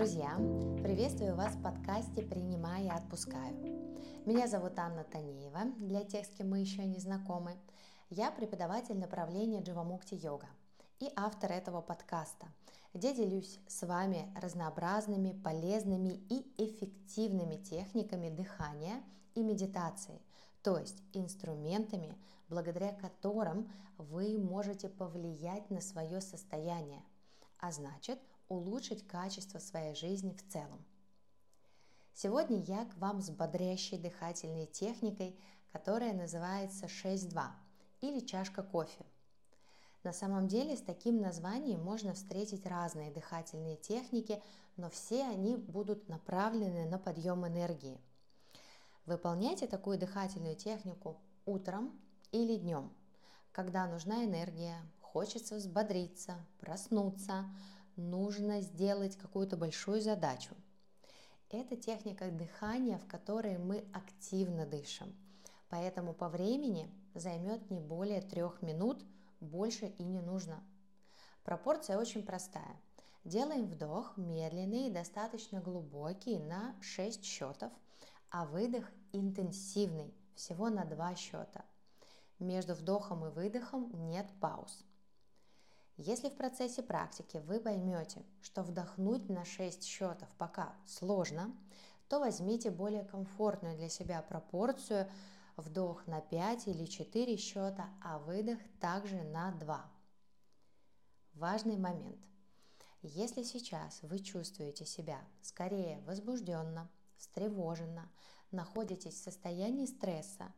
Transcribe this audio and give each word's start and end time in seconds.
Друзья, 0.00 0.34
приветствую 0.82 1.36
вас 1.36 1.52
в 1.52 1.62
подкасте 1.62 2.22
«Принимаю 2.22 2.86
и 2.86 2.88
отпускаю». 2.88 3.54
Меня 4.24 4.48
зовут 4.48 4.78
Анна 4.78 5.04
Танеева, 5.04 5.64
для 5.76 6.04
тех, 6.04 6.24
с 6.24 6.30
кем 6.30 6.48
мы 6.48 6.60
еще 6.60 6.86
не 6.86 6.98
знакомы. 6.98 7.54
Я 8.08 8.30
преподаватель 8.30 8.96
направления 8.96 9.60
Дживамукти 9.60 10.14
Йога 10.14 10.48
и 11.00 11.12
автор 11.16 11.52
этого 11.52 11.82
подкаста, 11.82 12.46
где 12.94 13.14
делюсь 13.14 13.60
с 13.68 13.86
вами 13.86 14.32
разнообразными, 14.40 15.38
полезными 15.44 16.18
и 16.30 16.50
эффективными 16.56 17.56
техниками 17.56 18.30
дыхания 18.30 19.02
и 19.34 19.42
медитации, 19.42 20.22
то 20.62 20.78
есть 20.78 21.02
инструментами, 21.12 22.16
благодаря 22.48 22.94
которым 22.94 23.70
вы 23.98 24.38
можете 24.38 24.88
повлиять 24.88 25.68
на 25.68 25.82
свое 25.82 26.22
состояние, 26.22 27.02
а 27.58 27.70
значит 27.70 28.18
улучшить 28.50 29.06
качество 29.06 29.58
своей 29.58 29.94
жизни 29.94 30.34
в 30.34 30.52
целом. 30.52 30.84
Сегодня 32.12 32.58
я 32.58 32.84
к 32.84 32.94
вам 32.96 33.22
с 33.22 33.30
бодрящей 33.30 33.96
дыхательной 33.96 34.66
техникой, 34.66 35.38
которая 35.72 36.12
называется 36.12 36.86
6.2 36.86 37.42
или 38.02 38.20
чашка 38.20 38.62
кофе. 38.62 39.06
На 40.02 40.12
самом 40.12 40.48
деле 40.48 40.76
с 40.76 40.82
таким 40.82 41.20
названием 41.20 41.82
можно 41.82 42.12
встретить 42.12 42.66
разные 42.66 43.10
дыхательные 43.10 43.76
техники, 43.76 44.42
но 44.76 44.90
все 44.90 45.22
они 45.24 45.56
будут 45.56 46.08
направлены 46.08 46.86
на 46.88 46.98
подъем 46.98 47.46
энергии. 47.46 48.00
Выполняйте 49.06 49.66
такую 49.66 49.98
дыхательную 49.98 50.56
технику 50.56 51.20
утром 51.46 51.98
или 52.32 52.56
днем, 52.56 52.92
когда 53.52 53.86
нужна 53.86 54.24
энергия, 54.24 54.76
хочется 55.00 55.56
взбодриться, 55.56 56.36
проснуться, 56.60 57.44
нужно 58.00 58.60
сделать 58.60 59.16
какую-то 59.16 59.56
большую 59.56 60.00
задачу. 60.00 60.54
Это 61.50 61.76
техника 61.76 62.30
дыхания, 62.30 62.98
в 62.98 63.06
которой 63.06 63.58
мы 63.58 63.84
активно 63.92 64.66
дышим. 64.66 65.14
Поэтому 65.68 66.14
по 66.14 66.28
времени 66.28 66.90
займет 67.14 67.70
не 67.70 67.80
более 67.80 68.22
трех 68.22 68.62
минут, 68.62 69.04
больше 69.40 69.86
и 69.86 70.02
не 70.02 70.20
нужно. 70.20 70.62
Пропорция 71.44 71.98
очень 71.98 72.24
простая. 72.24 72.80
Делаем 73.24 73.66
вдох 73.66 74.16
медленный 74.16 74.86
и 74.86 74.92
достаточно 74.92 75.60
глубокий 75.60 76.38
на 76.38 76.74
6 76.80 77.24
счетов, 77.24 77.72
а 78.30 78.46
выдох 78.46 78.90
интенсивный, 79.12 80.14
всего 80.34 80.70
на 80.70 80.84
2 80.84 81.14
счета. 81.16 81.64
Между 82.38 82.74
вдохом 82.74 83.26
и 83.26 83.30
выдохом 83.30 83.90
нет 84.08 84.26
пауз. 84.40 84.84
Если 86.02 86.30
в 86.30 86.34
процессе 86.34 86.82
практики 86.82 87.42
вы 87.46 87.60
поймете, 87.60 88.24
что 88.40 88.62
вдохнуть 88.62 89.28
на 89.28 89.44
6 89.44 89.84
счетов 89.84 90.30
пока 90.38 90.74
сложно, 90.86 91.54
то 92.08 92.20
возьмите 92.20 92.70
более 92.70 93.04
комфортную 93.04 93.76
для 93.76 93.90
себя 93.90 94.22
пропорцию 94.22 95.10
вдох 95.58 96.06
на 96.06 96.22
5 96.22 96.68
или 96.68 96.86
4 96.86 97.36
счета, 97.36 97.90
а 98.02 98.18
выдох 98.18 98.58
также 98.80 99.22
на 99.24 99.52
2. 99.52 99.92
Важный 101.34 101.76
момент. 101.76 102.24
Если 103.02 103.42
сейчас 103.42 103.98
вы 104.00 104.20
чувствуете 104.20 104.86
себя 104.86 105.20
скорее 105.42 106.00
возбужденно, 106.06 106.88
встревоженно, 107.18 108.10
находитесь 108.52 109.16
в 109.16 109.22
состоянии 109.22 109.84
стресса, 109.84 110.50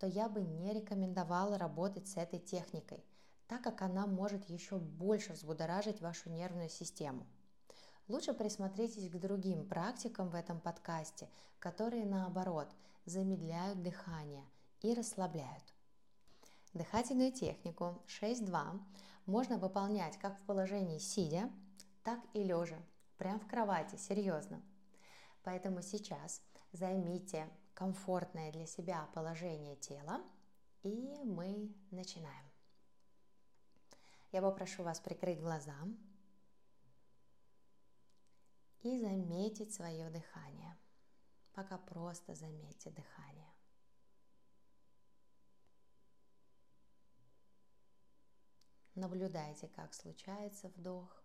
то 0.00 0.08
я 0.08 0.28
бы 0.28 0.42
не 0.42 0.72
рекомендовала 0.72 1.56
работать 1.56 2.08
с 2.08 2.16
этой 2.16 2.40
техникой– 2.40 3.04
так 3.48 3.62
как 3.62 3.82
она 3.82 4.06
может 4.06 4.48
еще 4.48 4.76
больше 4.76 5.32
взбудоражить 5.32 6.00
вашу 6.00 6.30
нервную 6.30 6.68
систему. 6.68 7.26
Лучше 8.06 8.32
присмотритесь 8.32 9.10
к 9.10 9.18
другим 9.18 9.66
практикам 9.66 10.28
в 10.30 10.34
этом 10.34 10.60
подкасте, 10.60 11.28
которые 11.58 12.06
наоборот 12.06 12.68
замедляют 13.04 13.82
дыхание 13.82 14.44
и 14.80 14.94
расслабляют. 14.94 15.64
Дыхательную 16.74 17.32
технику 17.32 18.02
6.2 18.06 18.80
можно 19.26 19.58
выполнять 19.58 20.18
как 20.18 20.38
в 20.38 20.42
положении 20.42 20.98
сидя, 20.98 21.50
так 22.04 22.20
и 22.34 22.42
лежа, 22.42 22.78
прямо 23.16 23.38
в 23.40 23.46
кровати, 23.46 23.96
серьезно. 23.96 24.62
Поэтому 25.42 25.82
сейчас 25.82 26.42
займите 26.72 27.48
комфортное 27.74 28.52
для 28.52 28.66
себя 28.66 29.08
положение 29.14 29.76
тела, 29.76 30.22
и 30.82 31.22
мы 31.24 31.74
начинаем. 31.90 32.47
Я 34.30 34.42
попрошу 34.42 34.82
вас 34.82 35.00
прикрыть 35.00 35.40
глаза 35.40 35.76
и 38.82 38.98
заметить 38.98 39.72
свое 39.72 40.10
дыхание. 40.10 40.76
Пока 41.54 41.78
просто 41.78 42.34
заметьте 42.34 42.90
дыхание. 42.90 43.52
Наблюдайте, 48.94 49.68
как 49.68 49.94
случается 49.94 50.68
вдох, 50.68 51.22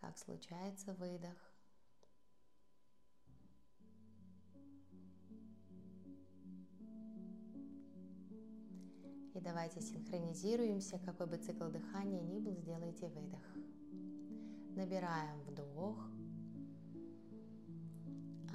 как 0.00 0.18
случается 0.18 0.92
выдох. 0.94 1.55
Давайте 9.46 9.80
синхронизируемся, 9.80 10.98
какой 10.98 11.28
бы 11.28 11.36
цикл 11.36 11.68
дыхания 11.68 12.20
ни 12.20 12.40
был, 12.40 12.56
сделайте 12.56 13.08
выдох. 13.08 13.46
Набираем 14.74 15.40
вдох, 15.42 15.96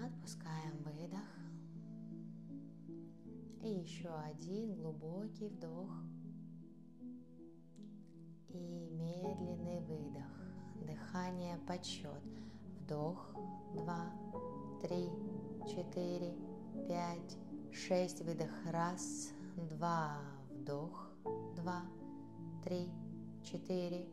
отпускаем 0.06 0.84
выдох. 0.84 1.30
И 3.64 3.70
еще 3.70 4.10
один 4.10 4.76
глубокий 4.76 5.48
вдох 5.48 5.94
и 8.50 8.90
медленный 8.92 9.80
выдох. 9.80 10.28
Дыхание 10.86 11.58
подсчет. 11.68 12.22
Вдох, 12.82 13.34
два, 13.76 14.12
три, 14.82 15.08
четыре, 15.70 16.36
пять, 16.90 17.38
шесть. 17.72 18.22
Выдох. 18.24 18.52
Раз, 18.66 19.32
два, 19.70 20.18
вдох, 20.62 21.10
два, 21.56 21.82
три, 22.64 22.92
четыре, 23.44 24.08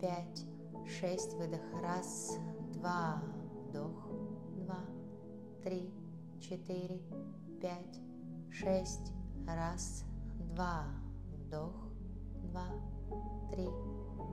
пять, 0.00 0.44
шесть, 0.86 1.34
выдох, 1.34 1.62
раз, 1.82 2.38
два, 2.74 3.22
вдох, 3.68 4.06
два, 4.56 4.80
три, 5.62 5.90
четыре, 6.40 7.00
пять, 7.62 8.00
шесть, 8.50 9.12
раз, 9.46 10.04
два, 10.54 10.84
вдох, 11.32 11.74
два, 12.42 12.68
три, 13.50 13.68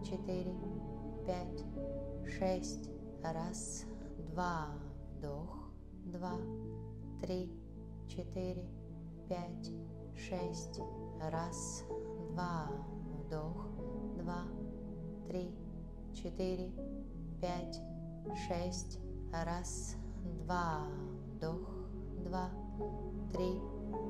четыре, 0.03 0.53
пять, 1.25 1.63
шесть, 2.37 2.89
раз, 3.23 3.85
два, 4.31 4.67
вдох, 5.15 5.69
два, 6.05 6.37
три, 7.21 7.49
четыре, 8.09 8.67
пять, 9.29 9.71
шесть, 10.17 10.81
Раз, 11.31 11.85
два, 12.31 12.67
вдох, 13.05 13.67
два, 14.17 14.43
три, 15.27 15.55
четыре, 16.13 16.69
пять, 17.39 17.79
шесть. 18.47 18.99
Раз, 19.31 19.95
два, 20.45 20.87
вдох, 21.33 21.69
два, 22.25 22.49
три, 23.31 23.61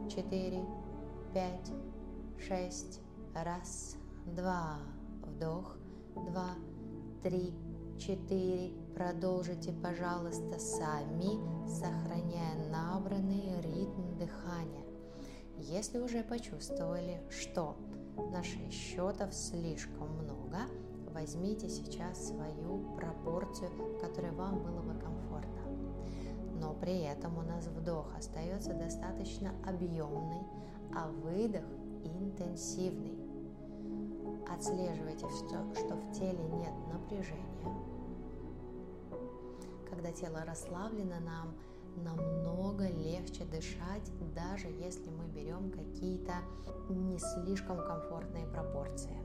четыре, 0.09 0.66
пять, 1.34 1.72
шесть. 2.40 3.00
Раз, 3.35 3.96
два, 4.26 4.79
вдох, 5.22 5.78
два, 6.16 6.55
три, 7.22 7.53
четыре. 8.00 8.73
Продолжите, 8.96 9.72
пожалуйста, 9.72 10.59
сами, 10.59 11.67
сохраняя 11.67 12.70
набранный 12.72 13.61
ритм 13.61 14.17
дыхания. 14.17 14.83
Если 15.70 15.98
уже 15.98 16.24
почувствовали, 16.24 17.22
что 17.30 17.78
на 18.32 18.44
6 18.44 18.72
счетов 18.72 19.34
слишком 19.34 20.10
много, 20.18 20.58
возьмите 21.14 21.70
сейчас 21.70 22.28
свою 22.28 22.96
пропорцию, 22.98 23.72
которая 24.02 24.34
вам 24.34 24.62
было 24.62 24.82
бы 24.82 25.00
комфортно. 25.00 25.62
Но 26.60 26.74
при 26.74 27.04
этом 27.04 27.38
у 27.38 27.44
нас 27.44 27.66
вдох 27.68 28.14
остается 28.18 28.74
достаточно 28.74 29.54
объемный, 29.66 30.46
а 30.94 31.08
выдох 31.08 31.66
интенсивный. 32.04 33.18
Отслеживайте, 34.52 35.28
что, 35.30 35.74
что 35.76 35.96
в 35.96 36.12
теле 36.12 36.44
нет 36.44 36.74
напряжения. 36.92 37.42
Когда 39.90 40.12
тело 40.12 40.44
расслаблено, 40.46 41.22
нам 41.22 41.56
намного 41.97 42.87
легче 42.87 43.45
дышать, 43.45 44.11
даже 44.35 44.67
если 44.67 45.09
мы 45.09 45.25
берем 45.28 45.72
какие-то 45.72 46.34
не 46.90 47.17
слишком 47.17 47.78
комфортные 47.78 48.47
пропорции. 48.47 49.17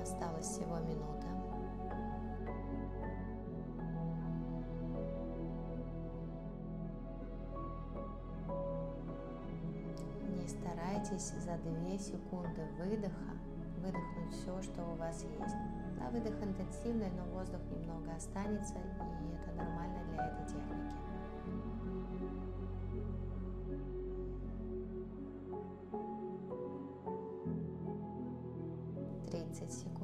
Осталось 0.00 0.46
всего 0.46 0.78
минута. 0.78 1.29
Старайтесь 11.10 11.44
за 11.44 11.56
2 11.58 11.98
секунды 11.98 12.62
выдоха 12.78 13.36
выдохнуть 13.78 14.32
все, 14.32 14.62
что 14.62 14.82
у 14.82 14.96
вас 14.96 15.24
есть. 15.24 15.56
Да, 15.98 16.08
выдох 16.10 16.42
интенсивный, 16.42 17.10
но 17.10 17.24
воздух 17.34 17.60
немного 17.70 18.14
останется, 18.14 18.74
и 18.74 19.34
это 19.34 19.52
нормально 19.56 19.98
для 20.12 20.26
этой 20.26 20.46
техники. 20.46 20.96
Тридцать 29.30 29.72
секунд. 29.72 29.99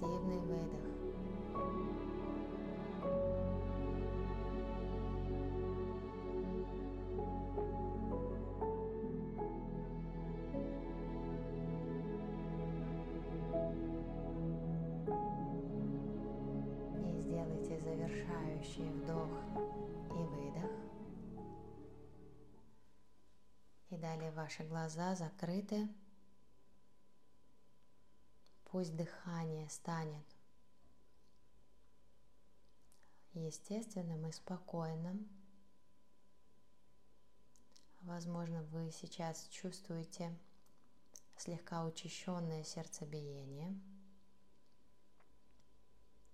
Интенсивный 0.00 0.38
выдох. 0.40 0.80
И 16.96 17.20
сделайте 17.20 17.78
завершающий 17.80 18.90
вдох 18.90 19.28
и 20.08 20.22
выдох. 20.24 20.70
И 23.90 23.96
далее 23.96 24.30
ваши 24.32 24.62
глаза 24.64 25.14
закрыты. 25.14 25.88
Пусть 28.70 28.94
дыхание 28.94 29.68
станет 29.68 30.24
естественным 33.32 34.26
и 34.28 34.32
спокойным. 34.32 35.28
Возможно, 38.02 38.62
вы 38.62 38.92
сейчас 38.92 39.48
чувствуете 39.48 40.32
слегка 41.36 41.84
учащенное 41.84 42.62
сердцебиение. 42.62 43.76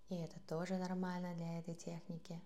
И 0.09 0.17
это 0.17 0.39
тоже 0.41 0.77
нормально 0.77 1.35
для 1.35 1.59
этой 1.59 1.75
техники. 1.75 2.43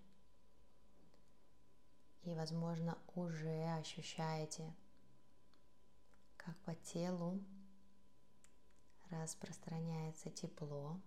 И, 2.23 2.33
возможно, 2.33 2.97
уже 3.13 3.75
ощущаете, 3.77 4.73
как 6.37 6.57
по 6.59 6.75
телу 6.75 7.43
распространяется 9.11 10.29
тепло, 10.29 10.99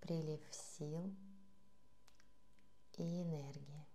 прилив 0.00 0.40
сил 0.50 1.14
и 2.96 3.22
энергии. 3.22 3.86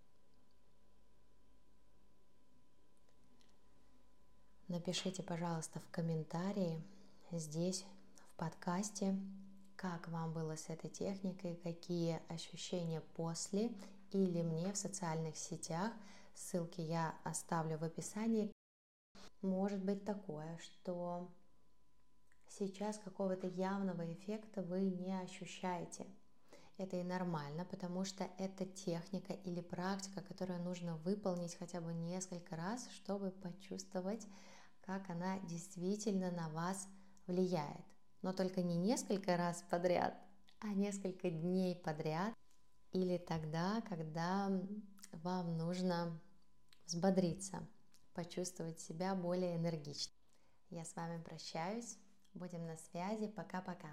Напишите, 4.68 5.22
пожалуйста, 5.22 5.78
в 5.78 5.88
комментарии 5.90 6.82
здесь, 7.30 7.84
в 8.16 8.36
подкасте, 8.36 9.16
как 9.76 10.08
вам 10.08 10.32
было 10.32 10.56
с 10.56 10.68
этой 10.68 10.90
техникой, 10.90 11.56
какие 11.56 12.20
ощущения 12.28 13.00
после 13.14 13.72
или 14.10 14.42
мне 14.42 14.72
в 14.72 14.76
социальных 14.76 15.36
сетях. 15.36 15.92
Ссылки 16.34 16.80
я 16.80 17.14
оставлю 17.22 17.78
в 17.78 17.84
описании. 17.84 18.52
Может 19.40 19.84
быть 19.84 20.04
такое, 20.04 20.58
что 20.58 21.30
сейчас 22.58 22.98
какого-то 22.98 23.46
явного 23.46 24.12
эффекта 24.12 24.62
вы 24.62 24.80
не 24.80 25.12
ощущаете. 25.20 26.06
Это 26.78 26.96
и 26.96 27.02
нормально, 27.02 27.64
потому 27.64 28.04
что 28.04 28.28
это 28.38 28.66
техника 28.66 29.32
или 29.32 29.60
практика, 29.60 30.22
которую 30.22 30.62
нужно 30.62 30.96
выполнить 30.98 31.56
хотя 31.56 31.80
бы 31.80 31.94
несколько 31.94 32.54
раз, 32.56 32.88
чтобы 32.90 33.30
почувствовать, 33.30 34.26
как 34.82 35.08
она 35.08 35.38
действительно 35.40 36.30
на 36.30 36.50
вас 36.50 36.86
влияет. 37.26 37.84
Но 38.22 38.32
только 38.32 38.62
не 38.62 38.76
несколько 38.76 39.36
раз 39.36 39.64
подряд, 39.70 40.14
а 40.60 40.68
несколько 40.68 41.30
дней 41.30 41.76
подряд 41.76 42.34
или 42.92 43.18
тогда, 43.18 43.82
когда 43.88 44.50
вам 45.12 45.56
нужно 45.56 46.20
взбодриться, 46.86 47.66
почувствовать 48.12 48.80
себя 48.80 49.14
более 49.14 49.56
энергично. 49.56 50.12
Я 50.68 50.84
с 50.84 50.94
вами 50.94 51.22
прощаюсь. 51.22 51.98
Будем 52.36 52.66
на 52.66 52.76
связи. 52.76 53.28
Пока-пока. 53.28 53.88